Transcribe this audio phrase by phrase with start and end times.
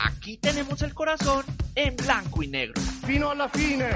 [0.00, 1.44] Aquí tenemos el corazón
[1.74, 2.80] en blanco y negro.
[3.06, 3.88] Fino alla fine.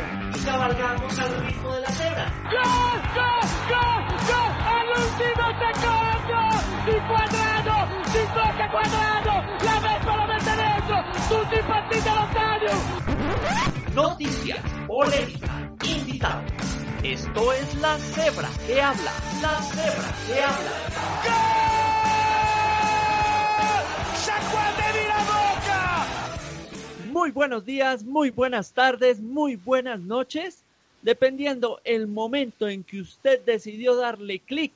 [0.45, 2.32] Cabalgamos al ritmo de la cebra.
[2.50, 4.53] Gol, gol, gol, gol.
[4.77, 6.36] All'ultimo secondo.
[6.86, 7.75] Di quadrado,
[8.11, 9.32] si tocca quadrado.
[9.64, 10.96] La Vespa lo mette dentro.
[11.29, 12.72] Tutti impazziti allo stadio.
[13.94, 15.53] Noticias, polémica,
[15.85, 16.53] invitados.
[17.03, 19.13] Esto es La Cebra que habla.
[19.41, 20.71] La Cebra que habla.
[21.25, 21.63] Gol!
[24.27, 24.92] La boca.
[27.12, 30.62] Muy buenos días, muy buenas tardes, muy buenas noches.
[31.02, 34.72] Dependiendo el momento en que usted decidió darle clic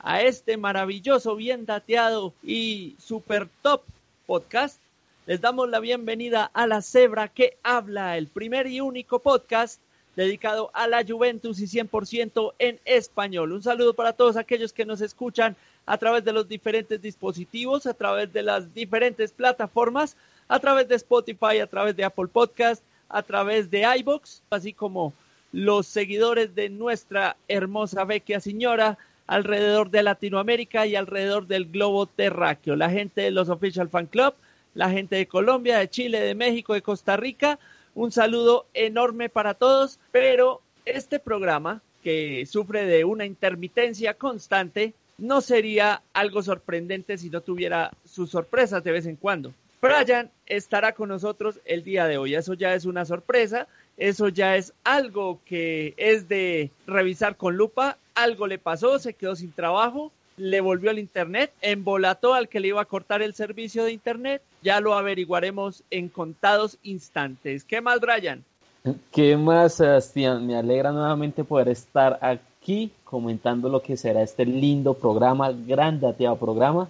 [0.00, 3.82] a este maravilloso, bien dateado y super top
[4.26, 4.80] podcast,
[5.26, 9.80] les damos la bienvenida a La Cebra que habla, el primer y único podcast
[10.16, 13.52] dedicado a la Juventus y 100% en español.
[13.52, 15.54] Un saludo para todos aquellos que nos escuchan
[15.86, 20.16] a través de los diferentes dispositivos, a través de las diferentes plataformas,
[20.48, 25.12] a través de Spotify, a través de Apple Podcast, a través de iBox, así como
[25.52, 32.76] los seguidores de nuestra hermosa vecchia señora alrededor de Latinoamérica y alrededor del globo terráqueo,
[32.76, 34.34] la gente de los Official Fan Club,
[34.74, 37.58] la gente de Colombia, de Chile, de México, de Costa Rica,
[37.94, 45.40] un saludo enorme para todos, pero este programa que sufre de una intermitencia constante no
[45.40, 49.52] sería algo sorprendente si no tuviera sus sorpresas de vez en cuando.
[49.80, 54.56] Brian estará con nosotros el día de hoy, eso ya es una sorpresa, eso ya
[54.56, 60.10] es algo que es de revisar con lupa, algo le pasó, se quedó sin trabajo,
[60.36, 64.42] le volvió al internet, embolató al que le iba a cortar el servicio de internet,
[64.62, 67.64] ya lo averiguaremos en contados instantes.
[67.64, 68.44] ¿Qué más, Brian?
[69.12, 70.46] ¿Qué más, Sebastián?
[70.46, 76.00] Me alegra nuevamente poder estar aquí comentando lo que será este lindo programa, gran
[76.38, 76.88] programa.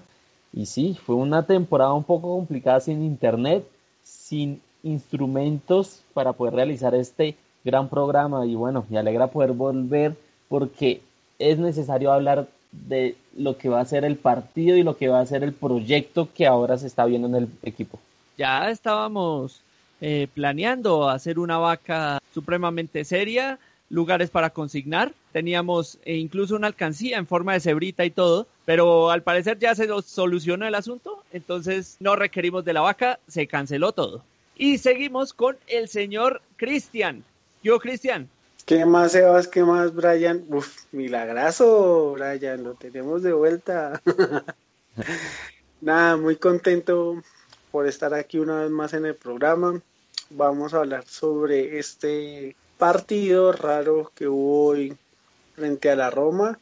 [0.52, 3.66] Y sí, fue una temporada un poco complicada sin internet,
[4.02, 8.46] sin instrumentos para poder realizar este gran programa.
[8.46, 10.16] Y bueno, me alegra poder volver
[10.48, 11.02] porque
[11.38, 15.20] es necesario hablar de lo que va a ser el partido y lo que va
[15.20, 17.98] a ser el proyecto que ahora se está viendo en el equipo.
[18.36, 19.62] Ya estábamos
[20.00, 23.58] eh, planeando hacer una vaca supremamente seria,
[23.90, 25.12] lugares para consignar.
[25.32, 29.74] Teníamos eh, incluso una alcancía en forma de cebrita y todo, pero al parecer ya
[29.74, 34.22] se solucionó el asunto, entonces no requerimos de la vaca, se canceló todo.
[34.56, 37.24] Y seguimos con el señor Cristian.
[37.62, 38.28] Yo, Cristian.
[38.66, 39.48] ¿Qué más, Sebas?
[39.48, 40.44] ¿Qué más, Brian?
[40.48, 44.02] Uf, milagrazo, Brian, lo tenemos de vuelta.
[45.80, 47.22] Nada, muy contento
[47.70, 49.80] por estar aquí una vez más en el programa.
[50.30, 54.96] Vamos a hablar sobre este partido raro que hubo hoy
[55.54, 56.58] frente a la Roma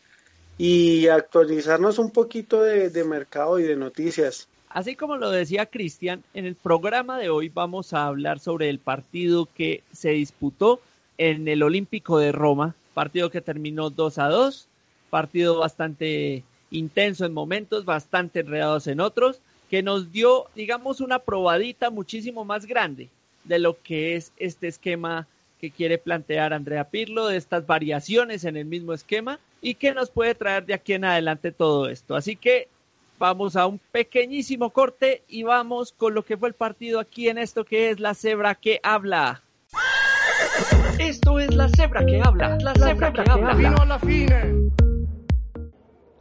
[0.59, 4.49] y actualizarnos un poquito de, de mercado y de noticias.
[4.71, 8.79] Así como lo decía Cristian, en el programa de hoy vamos a hablar sobre el
[8.79, 10.81] partido que se disputó
[11.19, 14.69] en el Olímpico de Roma, partido que terminó 2 a 2,
[15.11, 19.41] partido bastante intenso en momentos, bastante enredados en otros,
[19.71, 23.09] que nos dio, digamos, una probadita muchísimo más grande
[23.45, 25.27] de lo que es este esquema
[25.61, 30.11] que quiere plantear Andrea Pirlo, de estas variaciones en el mismo esquema y que nos
[30.11, 32.15] puede traer de aquí en adelante todo esto.
[32.17, 32.69] Así que
[33.19, 37.39] vamos a un pequeñísimo corte y vamos con lo que fue el partido aquí en
[37.39, 39.43] esto que es la cebra que habla.
[40.99, 42.57] Esto es La Cebra que habla.
[42.61, 43.55] La Cebra que habla.
[43.55, 44.71] Fino alla fine.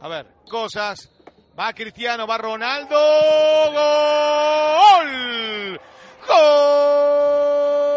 [0.00, 1.10] A ver, cosas.
[1.58, 2.96] Va Cristiano, va Ronaldo.
[3.72, 5.10] ¡Gol!
[6.28, 7.95] ¡Gol!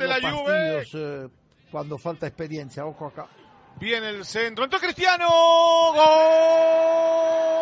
[0.00, 0.82] De la Juve.
[0.94, 1.28] eh,
[1.70, 3.26] cuando falta experiencia, ojo acá.
[3.78, 4.64] Viene el centro.
[4.64, 5.26] Entró Cristiano.
[5.94, 7.60] Gol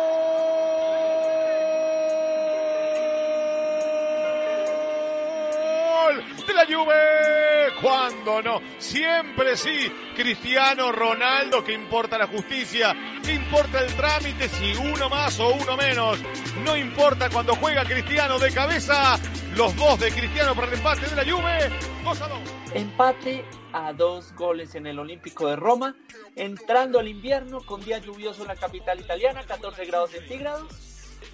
[6.45, 7.73] de la Juve.
[7.81, 8.61] ¿Cuándo no?
[8.77, 9.91] Siempre sí.
[10.15, 15.77] Cristiano Ronaldo, que importa la justicia, que importa el trámite, si uno más o uno
[15.77, 16.19] menos.
[16.63, 19.17] No importa cuando juega Cristiano de cabeza.
[19.55, 21.69] Los dos de Cristiano para el empate de la Juve.
[22.03, 22.39] 2 a 2.
[22.73, 25.95] Empate a dos goles en el Olímpico de Roma,
[26.35, 30.88] entrando al invierno con día lluvioso en la capital italiana, 14 grados centígrados.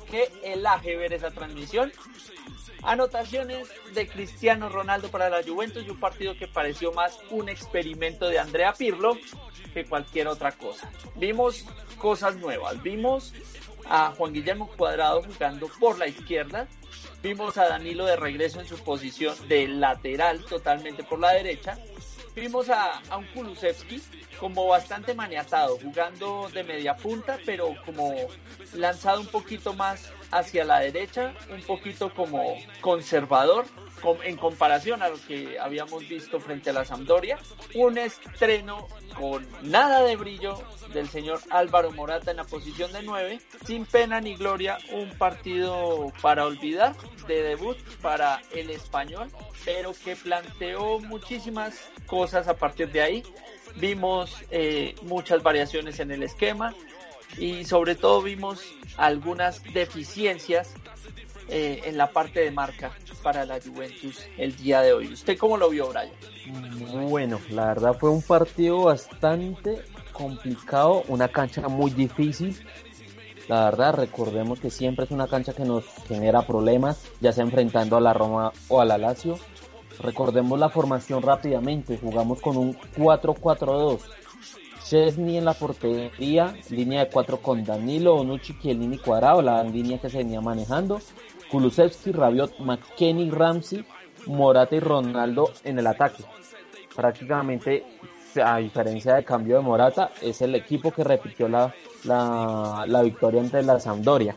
[0.10, 1.92] Qué elaje ver esa transmisión.
[2.84, 8.28] Anotaciones de Cristiano Ronaldo para la Juventus y un partido que pareció más un experimento
[8.28, 9.18] de Andrea Pirlo
[9.74, 10.92] que cualquier otra cosa.
[11.16, 11.66] Vimos
[11.98, 13.34] cosas nuevas, vimos
[13.88, 16.68] a Juan Guillermo Cuadrado jugando por la izquierda,
[17.22, 21.78] vimos a Danilo de regreso en su posición de lateral totalmente por la derecha,
[22.36, 24.02] vimos a, a un Kulusevski
[24.40, 28.14] como bastante maniatado, jugando de media punta, pero como
[28.74, 33.66] lanzado un poquito más hacia la derecha, un poquito como conservador
[34.24, 37.38] en comparación a lo que habíamos visto frente a la Sampdoria.
[37.74, 38.88] Un estreno
[39.18, 40.62] con nada de brillo
[40.94, 46.12] del señor Álvaro Morata en la posición de 9, sin pena ni gloria, un partido
[46.22, 46.96] para olvidar
[47.28, 49.30] de debut para el español,
[49.64, 53.24] pero que planteó muchísimas cosas a partir de ahí.
[53.78, 56.74] Vimos eh, muchas variaciones en el esquema
[57.38, 58.62] y sobre todo vimos
[58.98, 60.74] algunas deficiencias
[61.48, 65.14] eh, en la parte de marca para la Juventus el día de hoy.
[65.14, 67.10] ¿Usted cómo lo vio, Brian?
[67.10, 69.82] Bueno, la verdad fue un partido bastante
[70.12, 72.58] complicado, una cancha muy difícil.
[73.48, 77.96] La verdad, recordemos que siempre es una cancha que nos genera problemas, ya sea enfrentando
[77.98, 79.38] a la Roma o a la Lazio.
[80.00, 84.02] Recordemos la formación rápidamente, jugamos con un 4-4-2.
[84.84, 90.10] Chesney en la portería, línea de 4 con Danilo, Onucci, Chiellini Cuadrado, la línea que
[90.10, 91.02] se venía manejando.
[91.50, 93.86] Kulusevski, Rabiot, McKenny, Ramsey,
[94.28, 96.24] Morata y Ronaldo en el ataque.
[96.96, 97.86] Prácticamente,
[98.44, 103.64] a diferencia de cambio de Morata, es el equipo que repitió la, la, victoria entre
[103.64, 104.36] la Sampdoria.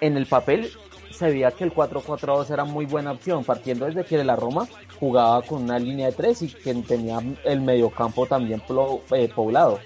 [0.00, 0.70] En el papel
[1.10, 4.66] se veía que el 4-4-2 era muy buena opción, partiendo desde que la Roma
[4.98, 8.62] jugaba con una línea de 3 y que tenía el mediocampo también
[9.12, 9.78] eh, poblado.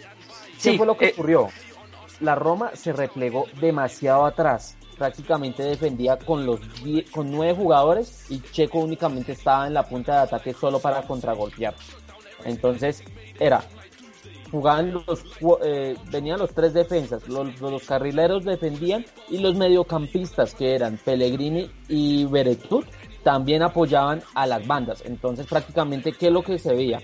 [0.62, 1.49] ¿Qué fue lo que eh, ocurrió?
[2.20, 6.61] La Roma se replegó demasiado atrás prácticamente defendía con los
[7.12, 11.75] con nueve jugadores y Checo únicamente estaba en la punta de ataque solo para contragolpear.
[12.45, 13.03] Entonces
[13.39, 13.62] era
[14.50, 15.25] jugaban los
[15.62, 22.25] eh, venían los tres defensas, los, carrileros defendían y los mediocampistas que eran Pellegrini y
[22.25, 22.87] Beretut
[23.23, 25.03] también apoyaban a las bandas.
[25.05, 27.01] Entonces prácticamente qué es lo que se veía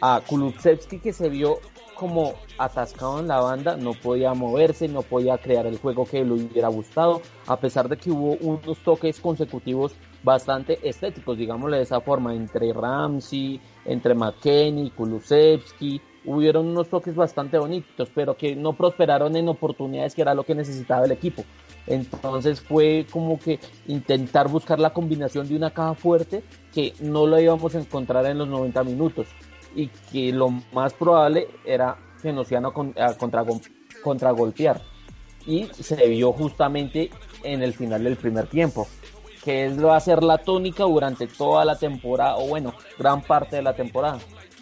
[0.00, 1.60] a Kulusevski que se vio
[2.00, 6.32] como atascado en la banda, no podía moverse, no podía crear el juego que le
[6.32, 9.92] hubiera gustado, a pesar de que hubo unos toques consecutivos
[10.22, 17.58] bastante estéticos, digámosle de esa forma, entre Ramsey, entre McKenny, Kulusevski, hubieron unos toques bastante
[17.58, 21.44] bonitos, pero que no prosperaron en oportunidades que era lo que necesitaba el equipo.
[21.86, 23.58] Entonces fue como que
[23.88, 26.42] intentar buscar la combinación de una caja fuerte
[26.72, 29.26] que no lo íbamos a encontrar en los 90 minutos
[29.74, 33.44] y que lo más probable era que nos iban a, contra,
[34.02, 34.82] contragolpear.
[35.46, 37.10] Y se vio justamente
[37.42, 38.86] en el final del primer tiempo,
[39.42, 43.56] que es va a ser la tónica durante toda la temporada, o bueno, gran parte
[43.56, 44.18] de la temporada.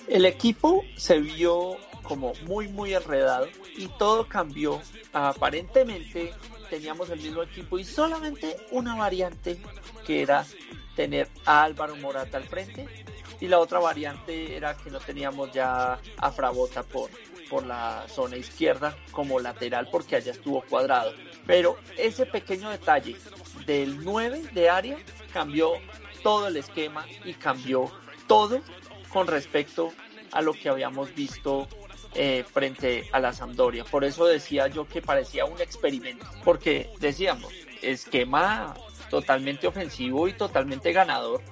[0.06, 3.46] El equipo se vio como muy, muy enredado
[3.76, 4.80] y todo cambió.
[5.12, 6.32] Aparentemente
[6.70, 9.58] teníamos el mismo equipo y solamente una variante
[10.06, 10.46] que era
[10.96, 12.88] tener a Álvaro Morata al frente
[13.40, 17.10] y la otra variante era que no teníamos ya a Frabota por,
[17.48, 21.12] por la zona izquierda como lateral porque allá estuvo cuadrado.
[21.46, 23.16] Pero ese pequeño detalle
[23.66, 24.96] del 9 de área
[25.32, 25.72] cambió
[26.22, 27.90] todo el esquema y cambió
[28.26, 28.60] todo
[29.12, 29.92] con respecto
[30.32, 31.68] a lo que habíamos visto
[32.14, 33.84] eh, frente a la Sampdoria.
[33.84, 37.52] Por eso decía yo que parecía un experimento, porque decíamos,
[37.82, 38.74] esquema
[39.10, 41.42] totalmente ofensivo y totalmente ganador,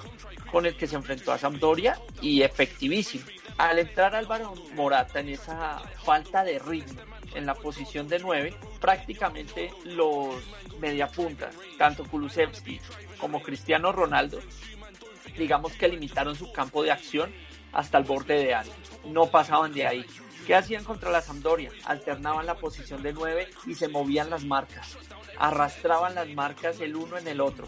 [0.51, 3.25] con el que se enfrentó a Sampdoria y efectivísimo.
[3.59, 7.01] Al entrar Álvaro Morata en esa falta de ritmo
[7.35, 10.37] en la posición de 9, prácticamente los
[10.79, 12.81] mediapuntas, tanto Kulusevski
[13.19, 14.41] como Cristiano Ronaldo,
[15.37, 17.33] digamos que limitaron su campo de acción
[17.73, 18.75] hasta el borde de área.
[19.07, 20.07] No pasaban de ahí.
[20.47, 21.71] ¿Qué hacían contra la Sampdoria?
[21.85, 24.97] Alternaban la posición de 9 y se movían las marcas.
[25.39, 27.67] Arrastraban las marcas el uno en el otro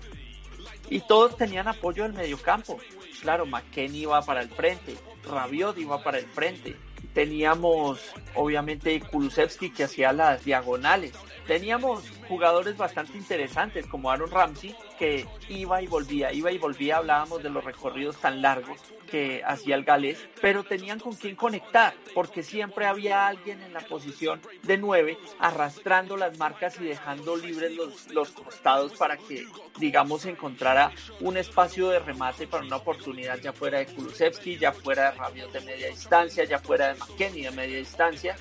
[0.90, 2.78] y todos tenían apoyo del mediocampo.
[3.21, 6.76] Claro, McKenny iba para el frente, Rabiot iba para el frente.
[7.14, 8.00] Teníamos
[8.35, 11.12] obviamente Kulusevski que hacía las diagonales.
[11.47, 17.43] Teníamos jugadores bastante interesantes como Aaron Ramsey que iba y volvía, iba y volvía, hablábamos
[17.43, 18.78] de los recorridos tan largos
[19.11, 23.81] que hacía el galés, pero tenían con quién conectar, porque siempre había alguien en la
[23.81, 29.47] posición de nueve arrastrando las marcas y dejando libres los, los costados para que,
[29.78, 35.12] digamos, encontrara un espacio de remate para una oportunidad ya fuera de Kulusevski, ya fuera
[35.12, 38.37] de Rabiot de media distancia, ya fuera de McKenny de media distancia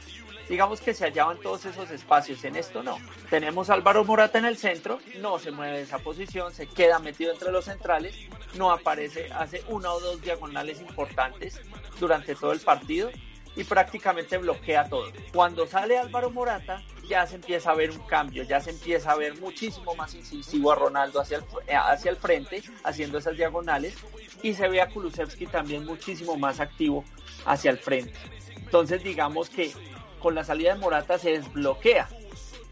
[0.49, 2.43] digamos que se hallaban todos esos espacios.
[2.43, 2.97] En esto no.
[3.29, 6.99] Tenemos a Álvaro Morata en el centro, no se mueve de esa posición, se queda
[6.99, 8.15] metido entre los centrales,
[8.55, 11.59] no aparece, hace una o dos diagonales importantes
[11.99, 13.09] durante todo el partido
[13.57, 15.11] y prácticamente bloquea todo.
[15.33, 19.15] Cuando sale Álvaro Morata, ya se empieza a ver un cambio, ya se empieza a
[19.15, 23.95] ver muchísimo más incisivo a Ronaldo hacia el, eh, hacia el frente, haciendo esas diagonales,
[24.43, 27.03] y se ve a Kulusevski también muchísimo más activo
[27.45, 28.13] hacia el frente.
[28.57, 29.71] Entonces digamos que
[30.19, 32.07] con la salida de Morata se desbloquea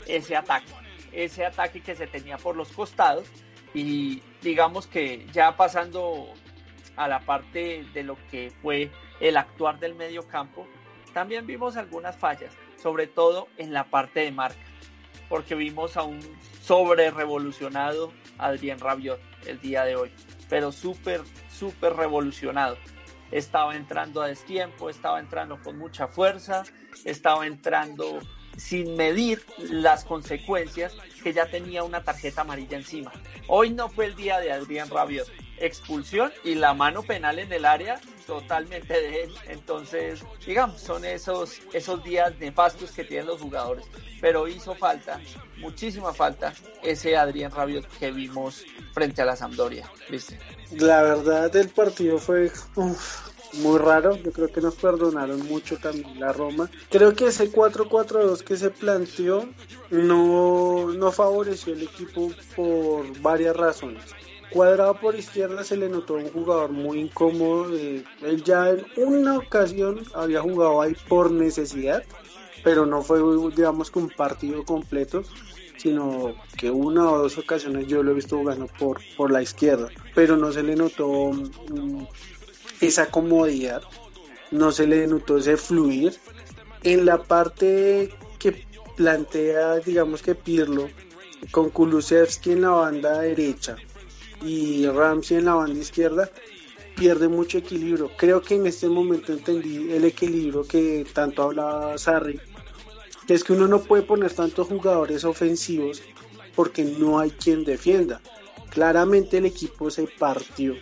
[0.07, 0.71] ese ataque,
[1.11, 3.27] ese ataque que se tenía por los costados
[3.73, 6.27] y digamos que ya pasando
[6.95, 10.67] a la parte de lo que fue el actuar del medio campo,
[11.13, 14.59] también vimos algunas fallas, sobre todo en la parte de marca,
[15.29, 16.19] porque vimos a un
[16.61, 20.11] sobre revolucionado Adrián Rabiot el día de hoy,
[20.49, 22.77] pero súper, súper revolucionado.
[23.31, 26.63] Estaba entrando a destiempo, estaba entrando con mucha fuerza,
[27.03, 28.19] estaba entrando
[28.57, 33.11] sin medir las consecuencias que ya tenía una tarjeta amarilla encima.
[33.47, 35.27] Hoy no fue el día de Adrián Rabiot.
[35.57, 39.35] Expulsión y la mano penal en el área totalmente de él.
[39.47, 43.85] Entonces, digamos, son esos, esos días nefastos que tienen los jugadores.
[44.21, 45.19] Pero hizo falta,
[45.57, 49.89] muchísima falta, ese Adrián Rabiot que vimos frente a la Sampdoria.
[50.09, 50.39] ¿viste?
[50.71, 52.51] La verdad, el partido fue
[53.53, 54.15] muy raro.
[54.17, 56.69] Yo creo que nos perdonaron mucho también la Roma.
[56.89, 59.47] Creo que ese 4-4-2 que se planteó
[59.91, 64.03] no, no favoreció el equipo por varias razones.
[64.55, 67.75] Cuadrado por izquierda se le notó un jugador muy incómodo.
[67.75, 72.05] Eh, él ya en una ocasión había jugado ahí por necesidad,
[72.63, 73.19] pero no fue,
[73.53, 75.23] digamos, que un partido completo,
[75.75, 79.89] sino que una o dos ocasiones yo lo he visto jugando por, por la izquierda,
[80.13, 82.05] pero no se le notó mm,
[82.79, 83.81] esa comodidad,
[84.51, 86.15] no se le notó ese fluir.
[86.81, 88.09] En la parte
[88.39, 90.87] que plantea, digamos que Pirlo,
[91.51, 93.75] con Kulusevski en la banda derecha
[94.41, 96.29] y Ramsey en la banda izquierda,
[96.95, 98.09] pierde mucho equilibrio.
[98.17, 102.39] Creo que en este momento entendí el equilibrio que tanto hablaba Sarri,
[103.27, 106.01] que es que uno no puede poner tantos jugadores ofensivos
[106.55, 108.21] porque no hay quien defienda.
[108.69, 110.75] Claramente el equipo se partió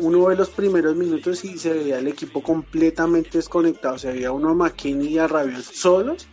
[0.00, 3.98] uno ve los primeros minutos y se veía el equipo completamente desconectado.
[3.98, 6.28] Se veía uno a McKinney y a Rabiot solos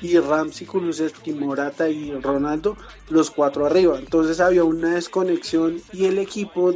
[0.00, 2.76] y Ramsey, Kulusevski, Morata y Ronaldo,
[3.08, 3.98] los cuatro arriba.
[3.98, 6.72] Entonces había una desconexión y el equipo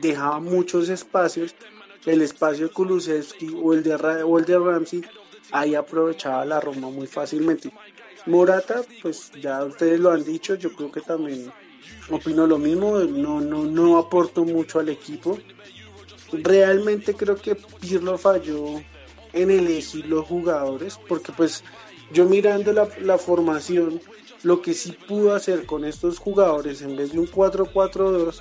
[0.00, 1.54] dejaba muchos espacios.
[2.06, 5.02] El espacio de Kulusevski o el de, Ramsey,
[5.52, 7.72] ahí aprovechaba la Roma muy fácilmente.
[8.26, 11.52] Morata, pues ya ustedes lo han dicho, yo creo que también
[12.10, 15.38] opino lo mismo, no, no, no aporto mucho al equipo.
[16.32, 18.80] Realmente creo que Pirlo falló
[19.32, 21.62] en elegir los jugadores, porque pues
[22.12, 24.00] yo mirando la, la formación,
[24.42, 28.40] lo que sí pudo hacer con estos jugadores en vez de un 4-4-2,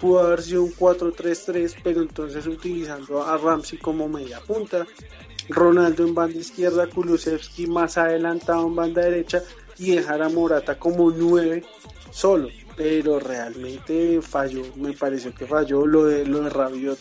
[0.00, 4.86] pudo haber sido un 4-3-3, pero entonces utilizando a Ramsey como media punta,
[5.48, 9.42] Ronaldo en banda izquierda, Kulusevski más adelantado en banda derecha
[9.78, 11.62] y dejar a Morata como 9
[12.10, 16.98] solo pero realmente falló, me pareció que falló lo de lo de Rabiot.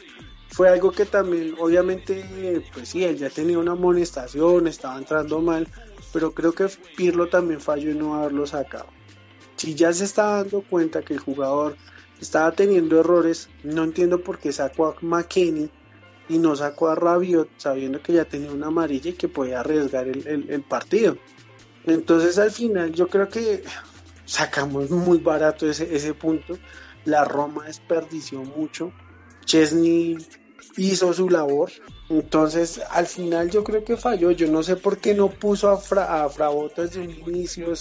[0.49, 5.67] Fue algo que también, obviamente, pues sí, él ya tenía una amonestación, estaba entrando mal,
[6.13, 8.87] pero creo que Pirlo también falló en no haberlo sacado.
[9.57, 11.75] Si ya se está dando cuenta que el jugador
[12.21, 15.69] estaba teniendo errores, no entiendo por qué sacó a McKenny
[16.29, 20.07] y no sacó a Rabiot sabiendo que ya tenía una amarilla y que podía arriesgar
[20.07, 21.17] el, el partido.
[21.85, 23.63] Entonces al final yo creo que
[24.25, 26.57] sacamos muy barato ese, ese punto.
[27.05, 28.93] La Roma desperdició mucho.
[29.45, 30.17] Chesney
[30.77, 31.71] hizo su labor.
[32.09, 34.31] Entonces, al final yo creo que falló.
[34.31, 37.73] Yo no sé por qué no puso a, Fra, a Frabota desde un inicio.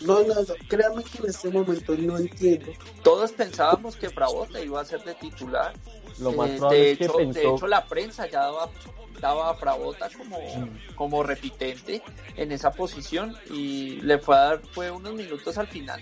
[0.00, 0.34] No, no,
[0.68, 2.70] créame que en este momento no entiendo.
[3.02, 5.72] Todos pensábamos que Frabota iba a ser de titular.
[6.20, 7.40] Lo más Eh, de, es que hecho, pensó...
[7.40, 8.70] de hecho, la prensa ya daba,
[9.20, 10.38] daba a Frabota como,
[10.94, 12.02] como repitente
[12.36, 16.00] en esa posición y le fue a dar fue unos minutos al final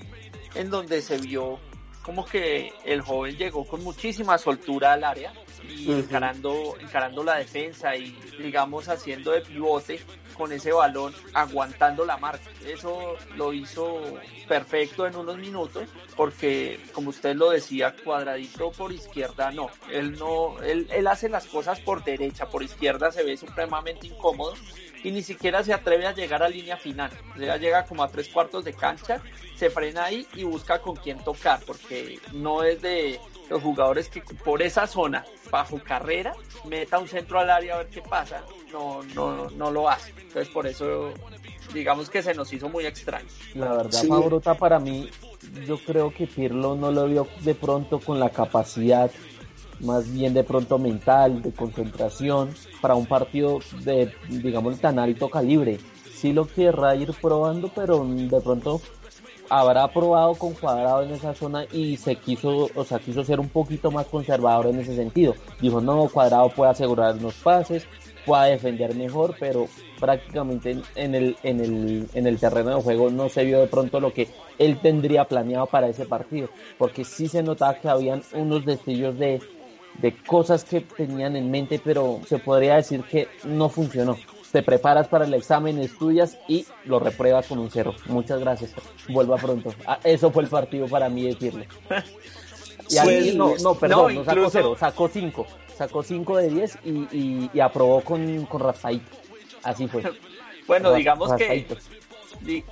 [0.55, 1.59] en donde se vio
[2.03, 5.33] como que el joven llegó con muchísima soltura al área
[5.69, 10.01] y encarando, encarando la defensa y digamos haciendo de pivote
[10.37, 12.51] con ese balón aguantando la marca.
[12.67, 14.03] Eso lo hizo
[14.49, 20.61] perfecto en unos minutos porque como usted lo decía, cuadradito por izquierda no, él no,
[20.63, 24.55] él, él hace las cosas por derecha, por izquierda se ve supremamente incómodo
[25.07, 27.11] y ni siquiera se atreve a llegar a línea final.
[27.35, 29.23] O sea, llega como a tres cuartos de cancha,
[29.55, 34.23] se frena ahí y busca con quién tocar, porque no es de los jugadores que
[34.23, 36.35] por esa zona, bajo carrera,
[36.69, 38.43] meta un centro al área a ver qué pasa.
[38.73, 40.11] No, no, no lo hace.
[40.11, 41.13] Entonces por eso
[41.73, 43.29] digamos que se nos hizo muy extraño.
[43.55, 45.11] La verdad, Maurota, para mí,
[45.67, 49.11] yo creo que Pirlo no lo vio de pronto con la capacidad
[49.81, 52.51] más bien de pronto mental, de concentración,
[52.81, 55.79] para un partido de, digamos, tan alto calibre.
[56.15, 58.81] Sí lo querrá ir probando, pero de pronto
[59.49, 63.49] habrá probado con Cuadrado en esa zona y se quiso, o sea, quiso ser un
[63.49, 65.35] poquito más conservador en ese sentido.
[65.61, 67.87] Dijo, no, Cuadrado puede asegurar los pases,
[68.25, 69.67] pueda defender mejor, pero
[70.01, 74.01] prácticamente en el, en, el, en el terreno de juego no se vio de pronto
[74.01, 78.65] lo que él tendría planeado para ese partido, porque sí se notaba que habían unos
[78.65, 79.41] destellos de,
[80.01, 84.17] de cosas que tenían en mente, pero se podría decir que no funcionó.
[84.53, 87.95] Te preparas para el examen, estudias y lo repruebas con un cero.
[88.07, 88.73] Muchas gracias.
[89.09, 89.75] Vuelva pronto.
[89.87, 91.69] Ah, eso fue el partido para mí decirle.
[92.89, 95.47] Y ahí, no, no, perdón, no, sacó cero, sacó cinco.
[95.77, 98.63] Sacó cinco de diez y, y, aprobó con, con
[99.63, 100.03] Así fue.
[100.67, 101.67] bueno, digamos que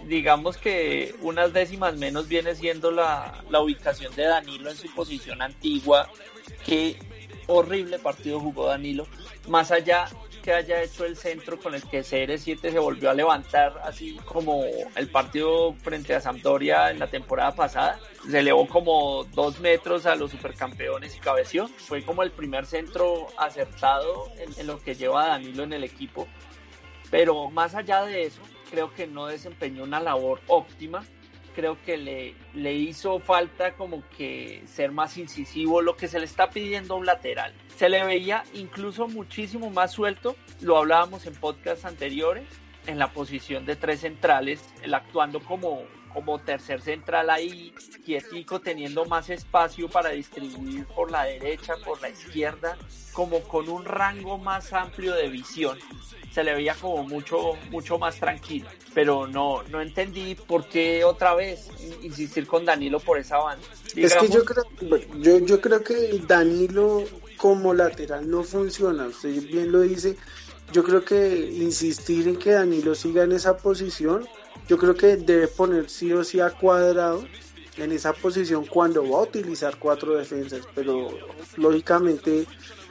[0.06, 5.42] digamos que unas décimas menos viene siendo la, la ubicación de Danilo en su posición
[5.42, 6.08] antigua,
[6.64, 6.98] que
[7.46, 9.06] horrible partido jugó Danilo,
[9.48, 10.06] más allá
[10.44, 14.62] que haya hecho el centro con el que CR7 se volvió a levantar, así como
[14.94, 17.98] el partido frente a Sampdoria en la temporada pasada.
[18.28, 21.66] Se elevó como dos metros a los supercampeones y cabeció.
[21.68, 26.28] Fue como el primer centro acertado en, en lo que lleva Danilo en el equipo.
[27.10, 31.06] Pero más allá de eso, creo que no desempeñó una labor óptima
[31.54, 36.26] creo que le, le hizo falta como que ser más incisivo, lo que se le
[36.26, 37.54] está pidiendo a un lateral.
[37.76, 42.48] Se le veía incluso muchísimo más suelto, lo hablábamos en podcasts anteriores,
[42.86, 45.84] en la posición de tres centrales, él actuando como,
[46.14, 52.08] como tercer central ahí, quietico, teniendo más espacio para distribuir por la derecha, por la
[52.08, 52.78] izquierda,
[53.12, 55.76] como con un rango más amplio de visión
[56.34, 58.68] se le veía como mucho, mucho más tranquilo.
[58.92, 61.68] Pero no, no entendí por qué otra vez
[62.02, 63.64] insistir con Danilo por esa banda.
[63.94, 64.64] Es que yo creo,
[65.20, 67.04] yo, yo creo que Danilo
[67.36, 69.06] como lateral no funciona.
[69.06, 70.16] Usted bien lo dice.
[70.72, 74.26] Yo creo que insistir en que Danilo siga en esa posición,
[74.68, 77.24] yo creo que debe poner sí o sí a cuadrado
[77.76, 81.08] en esa posición cuando va a utilizar cuatro defensas, pero
[81.56, 82.46] lógicamente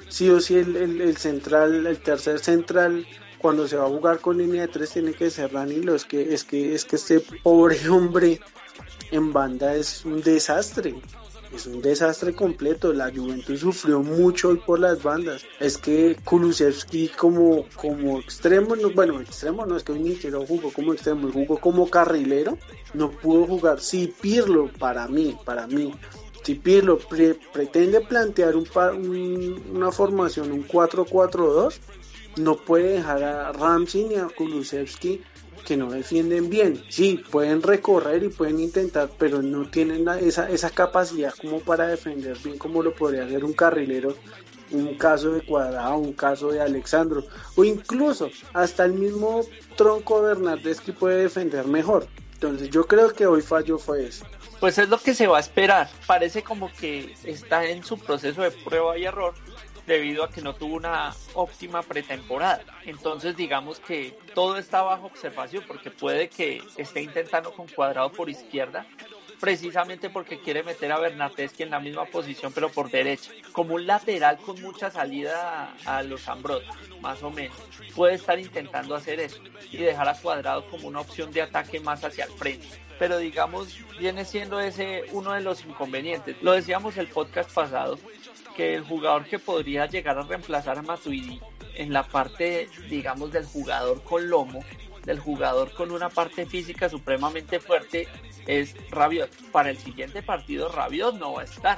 [0.09, 3.05] sí o sí el, el central, el tercer central
[3.43, 5.93] cuando se va a jugar con línea de tres tiene que ser Danilo.
[5.93, 8.39] Es que, es que, es que este pobre hombre
[9.11, 10.95] en banda es un desastre.
[11.53, 12.91] Es un desastre completo.
[12.93, 15.45] La Juventus sufrió mucho hoy por las bandas.
[15.59, 20.39] Es que Kulusevski como, como extremo, no, bueno, extremo no es que hoy ni siquiera
[20.45, 22.57] jugó como extremo, jugó como carrilero.
[22.95, 23.79] No pudo jugar.
[23.79, 25.93] Si Pirlo, para mí, para mí,
[26.43, 28.67] si Pirlo pretende plantear un,
[29.73, 31.75] una formación, un 4-4-2,
[32.37, 35.21] no puede dejar a Ramsey ni a Kulusevski
[35.63, 36.83] que no defienden bien.
[36.89, 42.37] Sí, pueden recorrer y pueden intentar, pero no tienen esa, esa capacidad como para defender
[42.43, 44.15] bien como lo podría hacer un carrilero,
[44.71, 47.23] un caso de Cuadrado, un caso de Alexandro,
[47.55, 49.41] o incluso hasta el mismo
[49.75, 52.07] Tronco Bernardeschi puede defender mejor.
[52.33, 54.25] Entonces yo creo que hoy fallo fue eso.
[54.59, 55.89] Pues es lo que se va a esperar.
[56.07, 59.33] Parece como que está en su proceso de prueba y error
[59.85, 62.63] debido a que no tuvo una óptima pretemporada.
[62.85, 68.29] Entonces digamos que todo está bajo observación porque puede que esté intentando con cuadrado por
[68.29, 68.85] izquierda
[69.43, 73.85] precisamente porque quiere meter a Bernateschi en la misma posición pero por derecha, como un
[73.85, 76.63] lateral con mucha salida a, los Ambrot,
[77.01, 77.57] más o menos.
[77.93, 82.05] Puede estar intentando hacer eso y dejar a Cuadrado como una opción de ataque más
[82.05, 82.65] hacia el frente.
[82.97, 86.37] Pero digamos, viene siendo ese uno de los inconvenientes.
[86.41, 87.99] Lo decíamos el podcast pasado,
[88.55, 91.41] que el jugador que podría llegar a reemplazar a Matuidi
[91.75, 94.63] en la parte, digamos, del jugador con lomo,
[95.05, 98.07] del jugador con una parte física supremamente fuerte,
[98.47, 99.29] es Rabiot.
[99.51, 101.77] Para el siguiente partido, Rabiot no va a estar.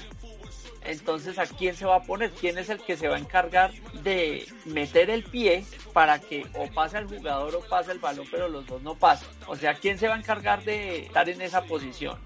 [0.84, 2.32] Entonces, ¿a quién se va a poner?
[2.32, 3.72] ¿Quién es el que se va a encargar
[4.04, 8.48] de meter el pie para que o pase el jugador o pase el balón, pero
[8.48, 9.28] los dos no pasen?
[9.48, 12.20] O sea, ¿quién se va a encargar de estar en esa posición?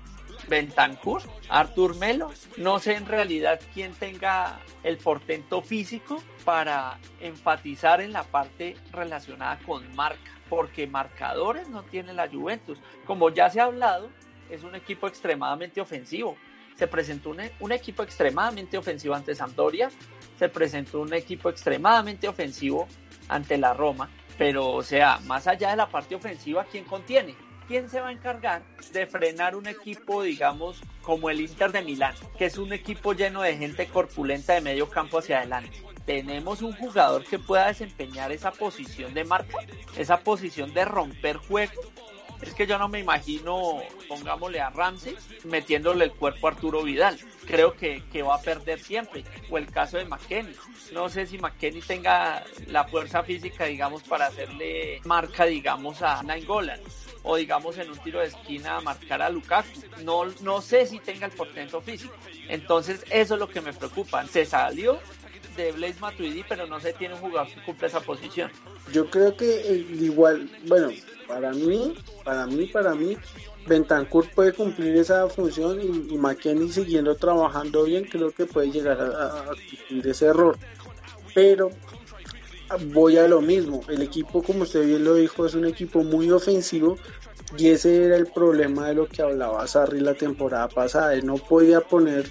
[0.47, 2.31] Bentancur, Artur Melo.
[2.57, 9.59] No sé en realidad quién tenga el portento físico para enfatizar en la parte relacionada
[9.65, 12.79] con marca, porque marcadores no tiene la Juventus.
[13.05, 14.09] Como ya se ha hablado,
[14.49, 16.37] es un equipo extremadamente ofensivo.
[16.75, 19.91] Se presentó un, un equipo extremadamente ofensivo ante Sampdoria,
[20.37, 22.87] se presentó un equipo extremadamente ofensivo
[23.27, 27.35] ante la Roma Pero, o sea, más allá de la parte ofensiva, ¿quién contiene?
[27.69, 32.15] ¿Quién se va a encargar de frenar un equipo, digamos, como el Inter de Milán,
[32.35, 35.83] que es un equipo lleno de gente corpulenta de medio campo hacia adelante?
[36.03, 39.59] tenemos un jugador que pueda desempeñar esa posición de marca,
[39.95, 41.79] esa posición de romper juego.
[42.41, 47.19] Es que yo no me imagino, pongámosle a Ramsey, metiéndole el cuerpo a Arturo Vidal.
[47.45, 49.23] Creo que, que va a perder siempre.
[49.51, 50.55] O el caso de McKenny.
[50.93, 56.79] No sé si McKenny tenga la fuerza física, digamos, para hacerle marca, digamos, a Nainggolan
[57.23, 59.69] o digamos en un tiro de esquina marcar a Lukaku.
[60.03, 62.13] No, no sé si tenga el portento físico.
[62.47, 64.25] Entonces eso es lo que me preocupa.
[64.27, 64.99] Se salió
[65.55, 68.51] de Blaise Matuidi, pero no se tiene un jugador que cumpla esa posición.
[68.91, 70.89] Yo creo que eh, igual, bueno,
[71.27, 73.17] para mí, para mí, para mí,
[73.67, 79.45] Bentancur puede cumplir esa función y, y siguiendo trabajando bien, creo que puede llegar a,
[79.45, 80.57] cumplir ese error.
[81.35, 81.69] Pero
[82.93, 86.29] voy a lo mismo, el equipo, como usted bien lo dijo, es un equipo muy
[86.31, 86.97] ofensivo
[87.57, 91.35] y ese era el problema de lo que hablaba Sarri la temporada pasada, él no
[91.37, 92.29] podía poner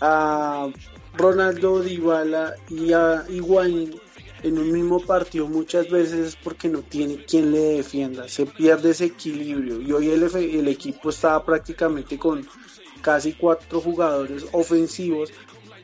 [0.00, 0.68] a
[1.16, 3.94] Ronaldo, Dybala y a Higuaín
[4.42, 9.06] en un mismo partido muchas veces porque no tiene quien le defienda, se pierde ese
[9.06, 9.80] equilibrio.
[9.80, 12.46] Y hoy el, el equipo estaba prácticamente con
[13.00, 15.30] casi cuatro jugadores ofensivos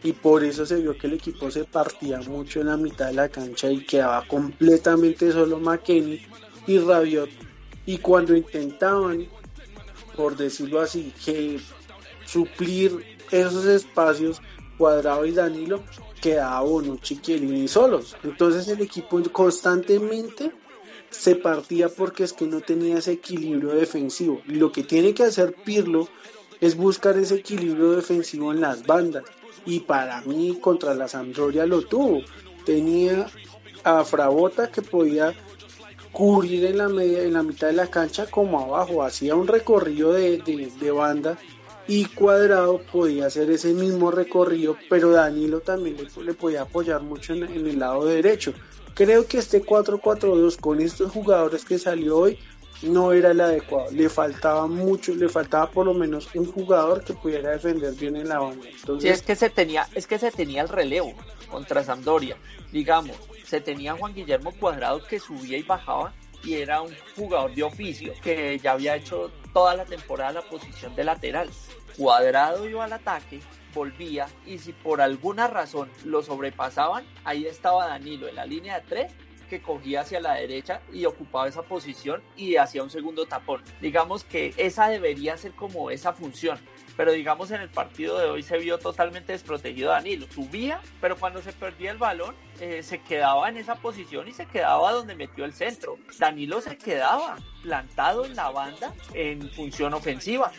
[0.02, 3.14] y por eso se vio que el equipo se partía mucho en la mitad de
[3.14, 6.20] la cancha y quedaba completamente solo McKenny
[6.66, 7.30] y Rabiot
[7.86, 9.26] y cuando intentaban
[10.16, 11.12] por decirlo así
[12.26, 14.40] suplir esos espacios
[14.78, 15.82] Cuadrado y Danilo
[16.20, 18.16] quedaba Bonucci, y solos.
[18.22, 20.52] Entonces el equipo constantemente
[21.10, 24.40] se partía porque es que no tenía ese equilibrio defensivo.
[24.46, 26.08] Y lo que tiene que hacer Pirlo
[26.60, 29.24] es buscar ese equilibrio defensivo en las bandas.
[29.66, 32.22] Y para mí contra la Sampdoria lo tuvo.
[32.64, 33.26] Tenía
[33.84, 35.34] a Frabota que podía
[36.12, 40.12] cubrir en la media, en la mitad de la cancha como abajo, hacía un recorrido
[40.12, 41.38] de, de banda
[41.88, 47.44] y Cuadrado podía hacer ese mismo recorrido, pero Danilo también le, podía apoyar mucho en,
[47.44, 48.52] el lado derecho.
[48.94, 52.38] Creo que este 4-4-2 con estos jugadores que salió hoy
[52.82, 53.90] no era el adecuado.
[53.90, 58.28] Le faltaba mucho, le faltaba por lo menos un jugador que pudiera defender bien en
[58.28, 58.68] la banda.
[58.68, 61.14] Entonces, es que se tenía, es que se tenía el relevo
[61.50, 62.36] contra Sampdoria.
[62.72, 66.12] Digamos, se tenía Juan Guillermo Cuadrado que subía y bajaba
[66.44, 70.94] y era un jugador de oficio que ya había hecho toda la temporada la posición
[70.94, 71.50] de lateral.
[71.96, 73.40] Cuadrado iba al ataque,
[73.74, 78.86] volvía y si por alguna razón lo sobrepasaban, ahí estaba Danilo en la línea de
[78.86, 79.12] tres
[79.48, 83.62] que cogía hacia la derecha y ocupaba esa posición y hacía un segundo tapón.
[83.80, 86.58] Digamos que esa debería ser como esa función,
[86.96, 90.26] pero digamos en el partido de hoy se vio totalmente desprotegido Danilo.
[90.30, 94.46] Subía, pero cuando se perdía el balón eh, se quedaba en esa posición y se
[94.46, 95.96] quedaba donde metió el centro.
[96.18, 100.52] Danilo se quedaba plantado en la banda en función ofensiva.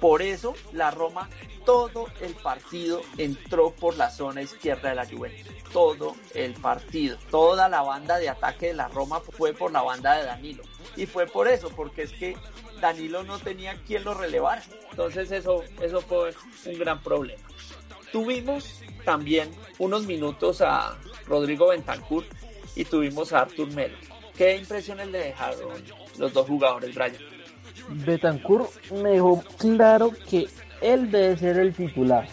[0.00, 1.28] Por eso la Roma
[1.64, 5.52] todo el partido entró por la zona izquierda de la Juventus.
[5.70, 7.18] Todo el partido.
[7.30, 10.62] Toda la banda de ataque de la Roma fue por la banda de Danilo.
[10.96, 12.36] Y fue por eso, porque es que
[12.80, 14.62] Danilo no tenía quien lo relevara.
[14.90, 16.34] Entonces eso, eso fue
[16.64, 17.42] un gran problema.
[18.12, 22.24] Tuvimos también unos minutos a Rodrigo Bentancur
[22.74, 23.98] y tuvimos a Artur Melo.
[24.36, 25.84] ¿Qué impresiones le dejaron
[26.16, 27.37] los dos jugadores, Brian?
[27.88, 30.46] Betancourt me dejó claro que
[30.80, 32.26] él debe ser el titular.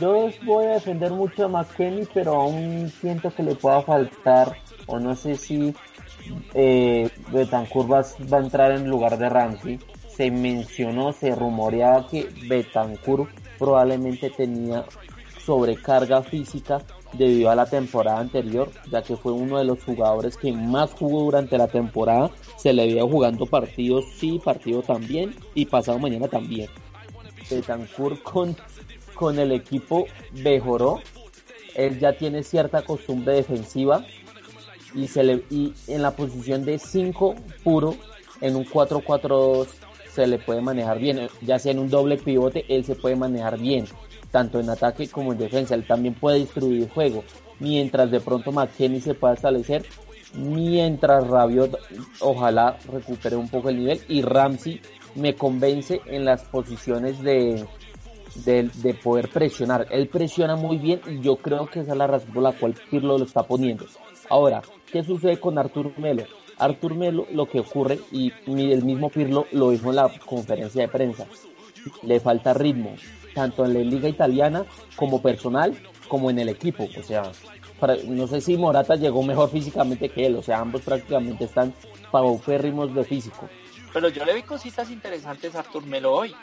[0.00, 5.00] Yo voy a defender mucho a McKenny, pero aún siento que le pueda faltar, o
[5.00, 5.74] no sé si
[6.54, 9.80] eh, Betancourt va, a entrar en lugar de Ramsey.
[10.08, 13.28] Se mencionó, se rumoreaba que Betancourt
[13.58, 14.84] probablemente tenía
[15.44, 16.80] sobrecarga física
[17.16, 21.22] debido a la temporada anterior, ya que fue uno de los jugadores que más jugó
[21.22, 22.30] durante la temporada.
[22.56, 26.68] Se le veía jugando partidos sí, partido también y pasado mañana también.
[27.50, 28.56] Betancourt con,
[29.14, 31.00] con el equipo mejoró.
[31.74, 34.04] Él ya tiene cierta costumbre defensiva
[34.94, 37.96] y, se le, y en la posición de 5 puro
[38.40, 39.66] en un 4-4-2
[40.12, 43.58] se le puede manejar bien, ya sea en un doble pivote, él se puede manejar
[43.58, 43.86] bien
[44.34, 45.76] tanto en ataque como en defensa.
[45.76, 47.22] Él también puede distribuir juego,
[47.60, 49.86] mientras de pronto McKenny se pueda establecer,
[50.34, 51.78] mientras Rabiot
[52.18, 54.80] ojalá recupere un poco el nivel y Ramsey
[55.14, 57.64] me convence en las posiciones de,
[58.44, 59.86] de, poder presionar.
[59.92, 62.74] Él presiona muy bien y yo creo que esa es la razón por la cual
[62.90, 63.86] Pirlo lo está poniendo.
[64.28, 66.24] Ahora, ¿qué sucede con Artur Melo?
[66.58, 70.88] Artur Melo lo que ocurre, y el mismo Pirlo lo dijo en la conferencia de
[70.88, 71.24] prensa,
[72.02, 72.96] le falta ritmo,
[73.34, 74.64] tanto en la liga italiana
[74.96, 75.76] como personal,
[76.08, 76.88] como en el equipo.
[76.98, 77.30] O sea,
[78.06, 81.74] no sé si Morata llegó mejor físicamente que él, o sea, ambos prácticamente están
[82.10, 83.48] paupérrimos de físico.
[83.92, 86.34] Pero yo le vi cositas interesantes a Artur Melo hoy.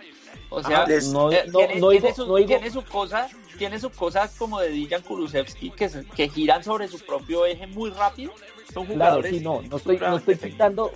[0.49, 3.91] O sea, no, eh, no, tiene, no tiene digo- sus, no tiene cosas, tiene sus
[3.91, 8.31] cosas como de Dijan Kulusevski que, se- que giran sobre su propio eje muy rápido.
[8.73, 10.91] Son Claro, jugadores sí, no, no estoy, no estoy quitando,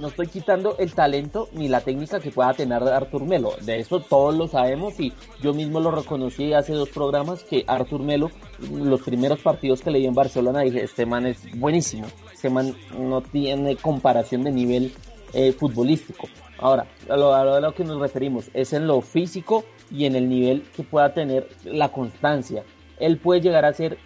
[0.00, 3.52] no estoy quitando el talento ni la técnica que pueda tener Artur Melo.
[3.60, 8.02] De eso todos lo sabemos y yo mismo lo reconocí hace dos programas que Artur
[8.02, 8.30] Melo,
[8.72, 12.06] los primeros partidos que leí en Barcelona, dije, este man es buenísimo.
[12.32, 14.92] Este man no tiene comparación de nivel
[15.34, 16.28] eh, futbolístico.
[16.58, 20.82] Ahora, a lo que nos referimos es en lo físico y en el nivel que
[20.82, 22.64] pueda tener la constancia.
[22.98, 23.98] Él puede llegar a ser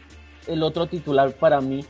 [0.47, 1.85] el otro titular para mí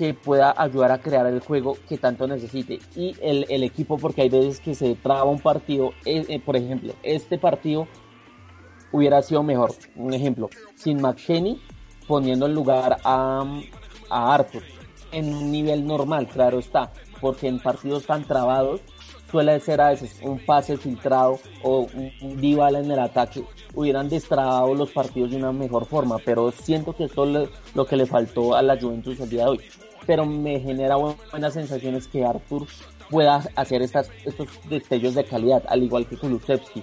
[0.00, 2.78] que pueda ayudar a crear el juego que tanto necesite.
[2.96, 6.56] Y el, el equipo porque hay veces que se traba un partido eh, eh, por
[6.56, 7.86] ejemplo este partido
[8.92, 9.74] hubiera sido mejor.
[9.96, 11.60] Un ejemplo sin McKenny
[12.08, 13.44] poniendo en lugar a,
[14.08, 14.62] a Arthur
[15.12, 18.80] en un nivel normal claro está porque en partidos tan trabados
[19.30, 23.44] suele ser a veces un pase filtrado o un, un Dybala en el ataque.
[23.74, 27.96] Hubieran destrabado los partidos de una mejor forma pero siento que esto es lo que
[27.96, 29.60] le faltó a la Juventus el día de hoy
[30.10, 32.66] pero me genera bu- buenas sensaciones que Arthur
[33.08, 36.82] pueda hacer estas, estos destellos de calidad, al igual que Kulusevski,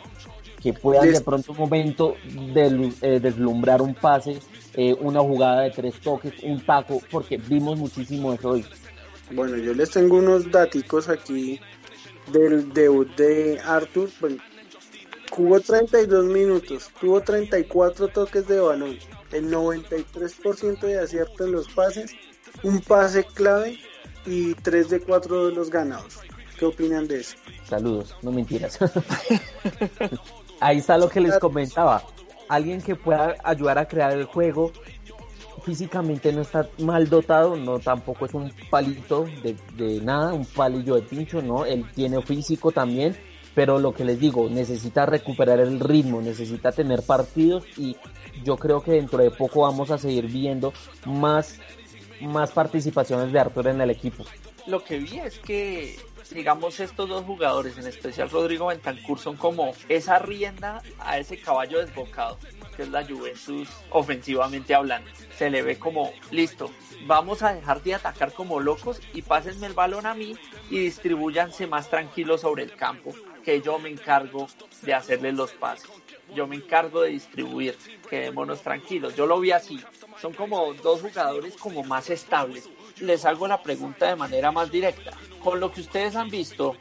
[0.64, 2.16] que puedan de pronto un momento
[2.54, 4.40] de, eh, deslumbrar un pase,
[4.76, 8.66] eh, una jugada de tres toques, un taco, porque vimos muchísimo eso hoy.
[9.32, 11.60] Bueno, yo les tengo unos daticos aquí
[12.32, 14.10] del debut de Arthur.
[14.22, 14.38] Bueno,
[15.32, 18.98] jugó 32 minutos, tuvo 34 toques de balón,
[19.34, 22.16] el 93% de acierto en los pases,
[22.64, 23.80] un pase clave
[24.26, 26.20] y 3 de 4 de los ganados.
[26.58, 27.38] ¿Qué opinan de eso?
[27.66, 28.80] Saludos, no mentiras.
[30.60, 32.04] Ahí está lo que les comentaba.
[32.50, 34.72] Alguien que pueda ayudar a crear el juego.
[35.64, 40.96] Físicamente no está mal dotado, no tampoco es un palito de, de nada, un palillo
[40.96, 43.18] de pincho, no, él tiene físico también,
[43.54, 47.98] pero lo que les digo, necesita recuperar el ritmo, necesita tener partidos y
[48.46, 50.72] yo creo que dentro de poco vamos a seguir viendo
[51.06, 51.60] más,
[52.22, 54.24] más participaciones de Arthur en el equipo.
[54.66, 55.98] lo que vi es que,
[56.32, 61.80] digamos, estos dos jugadores, en especial Rodrigo Bentancur, son como esa rienda a ese caballo
[61.80, 62.38] desbocado,
[62.76, 65.10] que es la Juventus ofensivamente hablando.
[65.38, 66.70] Se le ve como, listo,
[67.06, 70.36] vamos a dejar de atacar como locos y pásenme el balón a mí
[70.70, 73.14] y distribúyanse más tranquilos sobre el campo,
[73.46, 74.48] que yo me encargo
[74.82, 75.90] de hacerles los pases.
[76.36, 77.78] Yo me encargo de distribuir,
[78.10, 79.16] quedémonos tranquilos.
[79.16, 79.80] Yo lo vi así.
[80.22, 82.70] Son como dos jugadores como más estables.
[83.00, 85.12] Les hago la pregunta de manera más directa.
[85.44, 86.76] Con lo que ustedes han visto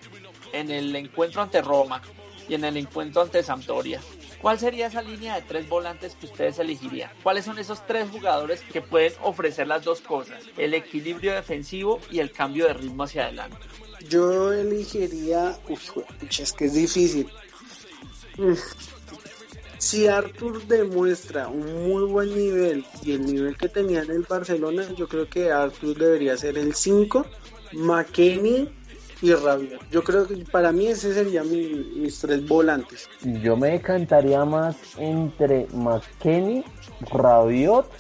[0.53, 2.01] en el encuentro ante Roma
[2.49, 4.01] y en el encuentro ante Sampdoria,
[4.41, 7.11] ¿cuál sería esa línea de tres volantes que ustedes elegirían?
[7.23, 10.43] ¿Cuáles son esos tres jugadores que pueden ofrecer las dos cosas?
[10.57, 13.59] El equilibrio defensivo y el cambio de ritmo hacia adelante.
[14.09, 15.59] Yo elegiría.
[15.69, 15.99] Uf,
[16.39, 17.29] es que es difícil.
[19.79, 24.85] Si Arthur demuestra un muy buen nivel y el nivel que tenía en el Barcelona,
[24.97, 27.27] yo creo que Arthur debería ser el 5,
[27.73, 28.69] McKenny
[29.23, 29.81] y Rabiot.
[29.91, 33.09] Yo creo que para mí ese serían mi- mis tres volantes.
[33.23, 36.65] Yo me decantaría más entre McKenny,
[37.13, 37.91] Rabiot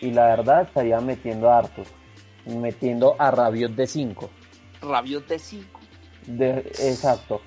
[0.00, 1.86] y la verdad estaría metiendo a Arthur,
[2.46, 4.30] metiendo a Rabiot de 5.
[4.82, 5.80] Rabiot de 5.
[6.26, 7.40] De, exacto,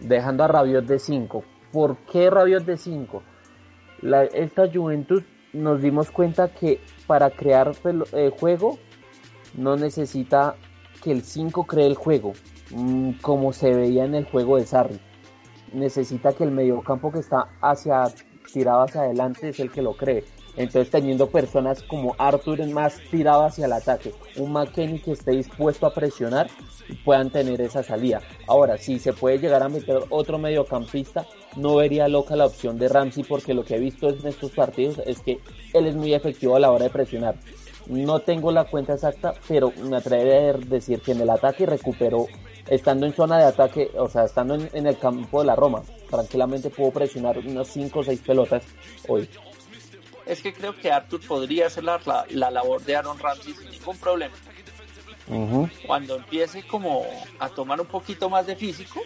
[0.00, 1.44] dejando a Rabiot de 5.
[1.76, 3.22] ¿Por qué Rabiot de 5?
[4.32, 7.72] Esta Juventus nos dimos cuenta que para crear
[8.14, 8.78] eh, juego
[9.52, 10.56] no necesita
[11.04, 12.32] que el 5 cree el juego,
[12.70, 14.98] mm, como se veía en el juego de Sarri.
[15.74, 18.04] Necesita que el mediocampo que está hacia
[18.50, 20.24] tirado hacia adelante es el que lo cree.
[20.56, 25.84] Entonces teniendo personas como Arthur más tirado hacia el ataque, un McKenny que esté dispuesto
[25.84, 26.46] a presionar
[26.88, 28.22] y puedan tener esa salida.
[28.48, 32.88] Ahora, si se puede llegar a meter otro mediocampista, no vería loca la opción de
[32.88, 35.40] Ramsey porque lo que he visto en estos partidos es que
[35.72, 37.34] él es muy efectivo a la hora de presionar.
[37.86, 42.26] No tengo la cuenta exacta, pero me atrevería a decir que en el ataque recuperó,
[42.68, 45.82] estando en zona de ataque, o sea, estando en, en el campo de la Roma,
[46.10, 48.64] tranquilamente pudo presionar unas 5 o 6 pelotas
[49.08, 49.28] hoy.
[50.26, 53.70] Es que creo que Arthur podría hacer la, la- la labor de Aaron Ramsey sin
[53.70, 54.34] ningún problema.
[55.86, 57.04] Cuando empiece como
[57.38, 59.00] a tomar un poquito más de físico,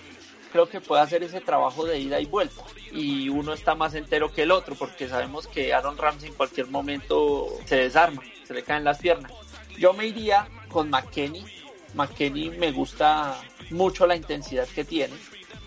[0.50, 2.62] creo que puede hacer ese trabajo de ida y vuelta.
[2.92, 6.66] Y uno está más entero que el otro, porque sabemos que Aaron Ramsey en cualquier
[6.68, 9.32] momento se desarma, se le caen las piernas.
[9.78, 11.44] Yo me iría con McKenny.
[11.94, 15.14] McKenny me gusta mucho la intensidad que tiene.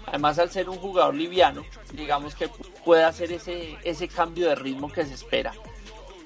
[0.05, 2.49] Además, al ser un jugador liviano, digamos que
[2.85, 5.53] puede hacer ese, ese cambio de ritmo que se espera.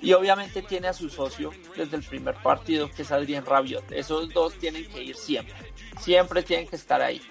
[0.01, 3.91] Y obviamente tiene a su socio desde el primer partido, que es Adrián Rabiot.
[3.91, 5.73] Esos dos tienen que ir siempre.
[5.99, 7.21] Siempre tienen que estar ahí.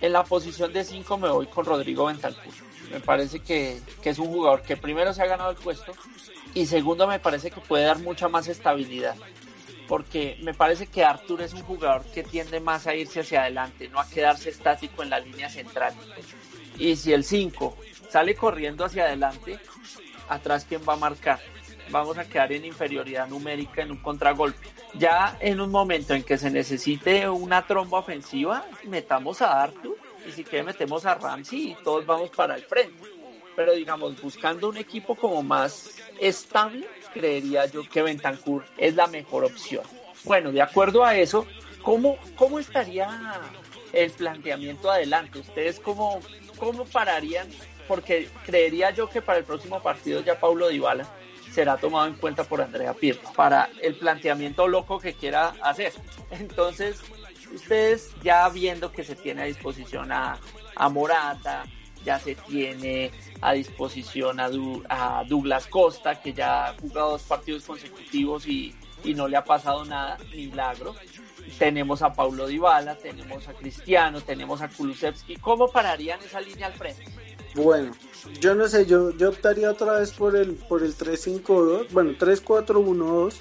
[0.00, 2.52] En la posición de 5 me voy con Rodrigo Bentancur.
[2.90, 5.92] Me parece que, que, es un jugador que primero se ha ganado el puesto
[6.54, 9.16] y segundo me parece que puede dar mucha más estabilidad.
[9.88, 13.88] Porque me parece que Artur es un jugador que tiende más a irse hacia adelante,
[13.88, 15.94] no a quedarse estático en la línea central.
[16.78, 17.76] Y si el 5
[18.10, 19.58] sale corriendo hacia adelante,
[20.28, 21.40] atrás quién va a marcar.
[21.90, 24.66] Vamos a quedar en inferioridad numérica en un contragolpe.
[24.98, 30.32] Ya en un momento en que se necesite una tromba ofensiva, metamos a Arthur y
[30.32, 33.02] si quiere metemos a Ramsey y todos vamos para el frente.
[33.54, 39.44] Pero digamos, buscando un equipo como más estable, creería yo que Bentancur es la mejor
[39.44, 39.84] opción.
[40.24, 41.46] Bueno, de acuerdo a eso,
[41.82, 43.40] ¿cómo, cómo estaría
[43.92, 45.38] el planteamiento adelante?
[45.40, 46.20] ¿Ustedes cómo,
[46.58, 47.48] cómo pararían
[47.86, 51.06] porque creería yo que para el próximo partido ya Paulo Dybala
[51.56, 55.90] será tomado en cuenta por Andrea Pirlo para el planteamiento loco que quiera hacer.
[56.30, 57.02] Entonces,
[57.54, 60.38] ustedes ya viendo que se tiene a disposición a,
[60.90, 61.64] Morata,
[62.04, 64.50] ya se tiene a disposición a,
[64.90, 69.44] a, Douglas Costa, que ya ha jugado dos partidos consecutivos y, y no le ha
[69.44, 70.94] pasado nada, milagro.
[71.58, 75.36] Tenemos a Paulo Dybala, tenemos a Cristiano, tenemos a Kulusevski.
[75.36, 77.06] ¿Cómo pararían esa línea al frente?
[77.56, 77.92] Bueno,
[78.38, 83.34] yo no sé, yo, yo optaría otra vez por el, por el 3-5-2, bueno, 3-4-1-2.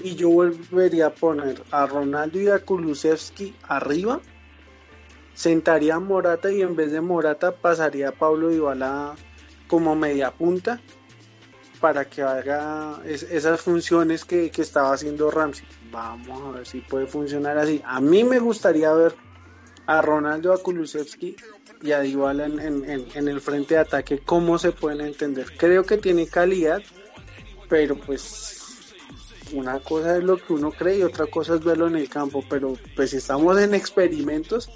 [0.00, 4.20] Y yo volvería a poner a Ronaldo y a Kulusevski arriba.
[5.34, 9.16] Sentaría a Morata y en vez de Morata pasaría a Pablo Dybala
[9.66, 10.80] como media punta
[11.80, 15.66] para que haga esas funciones que, que estaba haciendo Ramsey.
[15.90, 17.82] Vamos a ver si puede funcionar así.
[17.84, 19.14] A mí me gustaría ver
[19.88, 21.34] a Ronaldo, a Kulusevski
[21.82, 25.56] y a Dybala en, el frente de ataque, ¿cómo se pueden entender?
[25.56, 26.82] Creo que tiene calidad,
[27.70, 28.92] pero pues
[29.54, 32.44] una cosa es lo que uno cree y otra cosa es verlo en el campo,
[32.50, 34.68] pero pues si estamos en experimentos,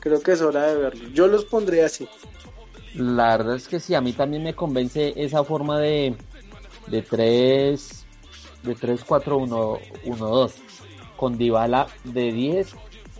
[0.00, 1.10] creo que es hora de verlo.
[1.10, 2.08] Yo los pondré así.
[2.96, 6.16] La verdad es que sí, a mí también me convence esa forma de,
[6.88, 8.06] de 3
[8.64, 10.54] de 3 4 1 1 2
[11.16, 12.74] con Dybala de 10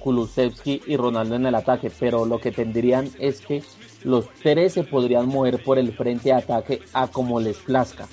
[0.06, 3.64] Kulusevski y Ronaldo en el ataque, pero lo que tendrían es que
[4.04, 8.06] los tres se podrían mover por el frente de ataque a como les plazca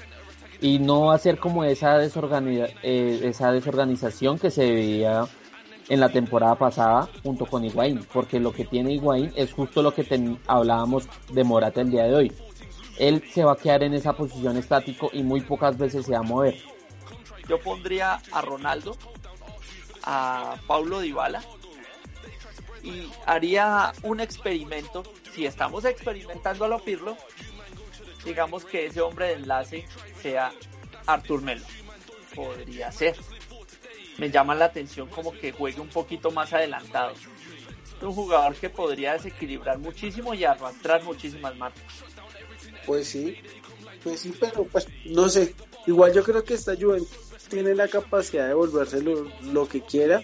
[0.60, 5.26] y no hacer como esa, eh, esa desorganización que se veía
[5.88, 9.94] en la temporada pasada junto con Higuaín, porque lo que tiene Higuaín es justo lo
[9.94, 12.32] que hablábamos de Morata el día de hoy.
[12.98, 16.20] Él se va a quedar en esa posición estático y muy pocas veces se va
[16.20, 16.56] a mover.
[17.48, 18.96] Yo pondría a Ronaldo,
[20.06, 21.44] a Paulo Dybala
[22.84, 25.04] y haría un experimento.
[25.34, 27.18] Si estamos experimentando a lo Pirlo,
[28.26, 29.86] digamos que ese hombre de enlace
[30.22, 30.52] sea
[31.08, 31.66] Artur Melo.
[32.36, 33.16] Podría ser.
[34.18, 37.14] Me llama la atención como que juegue un poquito más adelantado.
[37.98, 41.84] Es un jugador que podría desequilibrar muchísimo y arrastrar muchísimas marcas.
[42.86, 43.38] Pues sí,
[44.04, 45.56] pues sí, pero pues no sé.
[45.88, 47.10] Igual yo creo que esta Juventus
[47.50, 50.22] tiene la capacidad de volverse lo que quiera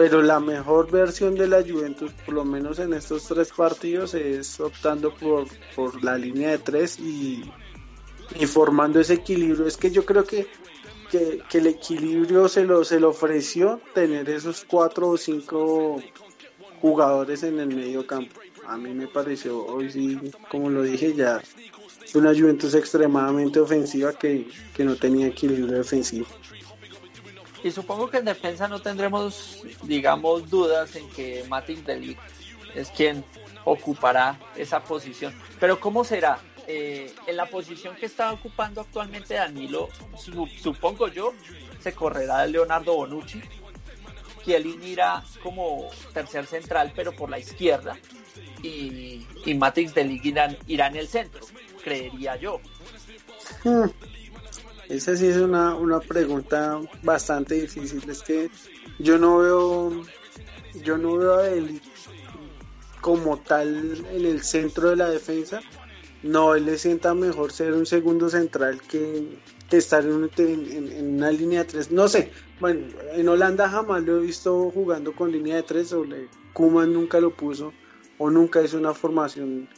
[0.00, 4.58] pero la mejor versión de la Juventus, por lo menos en estos tres partidos, es
[4.58, 7.44] optando por, por la línea de tres y,
[8.46, 9.66] formando ese equilibrio.
[9.66, 10.46] Es que yo creo que,
[11.10, 16.00] que, el equilibrio se lo, se lo ofreció tener esos cuatro o cinco
[16.80, 18.40] jugadores en el medio campo.
[18.66, 20.18] A mí me pareció hoy sí,
[20.50, 21.42] como lo dije ya,
[22.14, 26.26] una Juventus extremadamente ofensiva que, que no tenía equilibrio defensivo.
[27.62, 32.18] Y supongo que en defensa no tendremos, digamos, dudas en que Matic Delic
[32.74, 33.24] es quien
[33.64, 35.34] ocupará esa posición.
[35.58, 36.38] Pero ¿cómo será?
[36.66, 39.88] Eh, en la posición que está ocupando actualmente Danilo,
[40.62, 41.34] supongo yo,
[41.80, 43.42] se correrá Leonardo Bonucci.
[44.44, 47.98] Kielin irá como tercer central, pero por la izquierda.
[48.62, 51.40] Y, y Matrix Delic irá, irá en el centro,
[51.82, 52.60] creería yo.
[53.64, 53.88] Hmm.
[54.90, 58.02] Esa sí es una, una pregunta bastante difícil.
[58.10, 58.50] Es que
[58.98, 60.02] yo no veo,
[60.82, 61.80] yo no veo a él
[63.00, 65.60] como tal en el centro de la defensa.
[66.24, 69.38] No, él le sienta mejor ser un segundo central que,
[69.70, 71.92] estar en, en, una línea de tres.
[71.92, 76.04] No sé, bueno, en Holanda jamás lo he visto jugando con línea de tres, o
[76.04, 77.72] le, Kuman nunca lo puso,
[78.18, 79.68] o nunca hizo una formación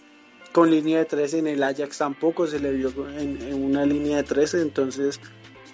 [0.52, 4.22] con línea de tres en el Ajax tampoco se le vio en, una línea de
[4.22, 5.20] tres, entonces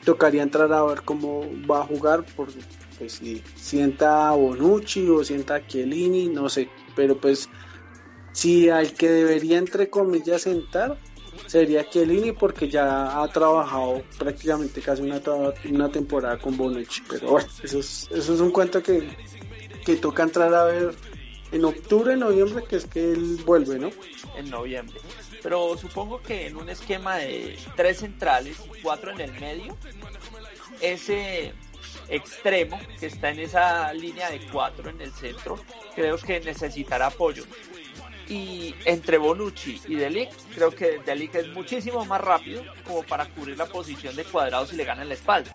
[0.04, 2.60] tocaría entrar a ver cómo va a jugar, porque
[2.98, 7.48] pues si sienta Bonucci o sienta a Chiellini, no sé, pero pues
[8.32, 10.98] si al que debería entre comillas sentar
[11.46, 15.20] sería Chiellini porque ya ha trabajado prácticamente casi una,
[15.70, 17.02] una temporada con Bonucci.
[17.08, 19.08] Pero bueno, eso es, eso es un cuento que,
[19.84, 20.94] que toca entrar a ver
[21.52, 23.90] en octubre, noviembre, que es que él vuelve, ¿no?
[24.38, 25.00] En noviembre.
[25.42, 29.76] Pero supongo que en un esquema de tres centrales y cuatro en el medio,
[30.80, 31.52] ese
[32.08, 35.58] extremo que está en esa línea de cuatro en el centro,
[35.94, 37.44] creo que necesitará apoyo.
[38.28, 43.56] Y entre Bonucci y Delic, creo que Delic es muchísimo más rápido como para cubrir
[43.56, 45.52] la posición de cuadrado si le gana en la espalda.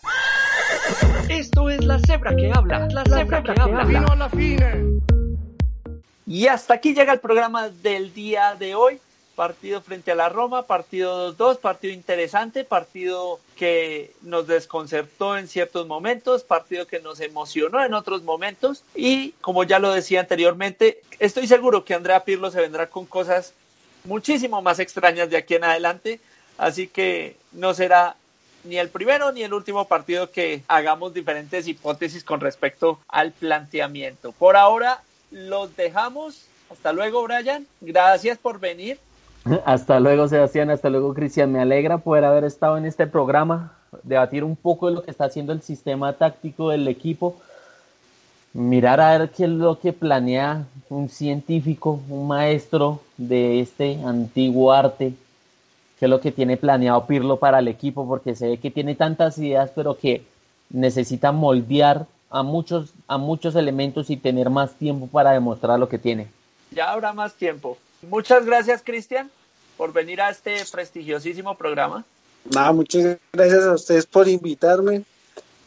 [1.29, 3.85] Esto es la cebra que habla, la, cebra, que, habla.
[3.85, 5.12] Fino alla fine.
[6.33, 8.99] Y hasta aquí llega el programa del día de hoy.
[9.35, 15.85] Partido frente a la Roma, partido 2-2, partido interesante, partido que nos desconcertó en ciertos
[15.85, 21.45] momentos, partido que nos emocionó en otros momentos y como ya lo decía anteriormente, estoy
[21.45, 23.53] seguro que Andrea Pirlo se vendrá con cosas
[24.03, 26.19] muchísimo más extrañas de aquí en adelante,
[26.57, 28.15] así que no será
[28.63, 34.31] ni el primero ni el último partido que hagamos diferentes hipótesis con respecto al planteamiento.
[34.31, 35.03] Por ahora
[35.33, 36.45] los dejamos.
[36.69, 37.67] Hasta luego, Brian.
[37.81, 38.97] Gracias por venir.
[39.65, 40.69] Hasta luego, Sebastián.
[40.69, 41.51] Hasta luego, Cristian.
[41.51, 43.73] Me alegra poder haber estado en este programa,
[44.03, 47.35] debatir un poco de lo que está haciendo el sistema táctico del equipo,
[48.53, 54.71] mirar a ver qué es lo que planea un científico, un maestro de este antiguo
[54.71, 55.13] arte,
[55.99, 58.95] qué es lo que tiene planeado Pirlo para el equipo, porque se ve que tiene
[58.95, 60.23] tantas ideas, pero que
[60.69, 65.99] necesita moldear a muchos, a muchos elementos y tener más tiempo para demostrar lo que
[65.99, 66.27] tiene.
[66.71, 67.77] Ya habrá más tiempo.
[68.01, 69.29] Muchas gracias, Cristian,
[69.77, 72.03] por venir a este prestigiosísimo programa.
[72.51, 75.03] Nada, muchas gracias a ustedes por invitarme.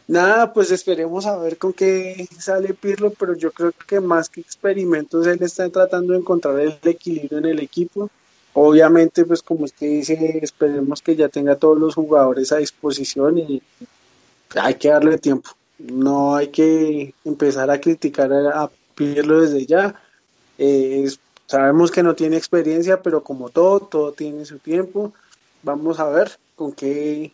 [0.07, 4.41] Nada, pues esperemos a ver con qué sale Pirlo, pero yo creo que más que
[4.41, 8.09] experimentos, él está tratando de encontrar el equilibrio en el equipo.
[8.51, 13.61] Obviamente, pues como usted dice, esperemos que ya tenga todos los jugadores a disposición y
[14.55, 19.95] hay que darle tiempo no hay que empezar a criticar a Pirlo desde ya.
[20.57, 21.07] Eh,
[21.45, 25.13] sabemos que no tiene experiencia, pero como todo, todo tiene su tiempo.
[25.61, 27.31] Vamos a ver con qué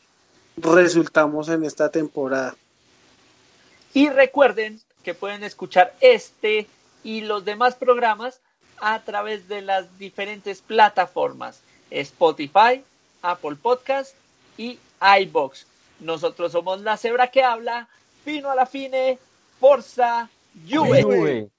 [0.57, 2.55] resultamos en esta temporada.
[3.93, 6.67] Y recuerden que pueden escuchar este
[7.03, 8.39] y los demás programas
[8.79, 12.83] a través de las diferentes plataformas Spotify,
[13.21, 14.15] Apple Podcast
[14.57, 14.79] y
[15.21, 15.65] iBox.
[15.99, 17.87] Nosotros somos la cebra que habla
[18.23, 19.17] Fino alla fine,
[19.57, 20.99] forza Juve!
[21.01, 21.49] Juve.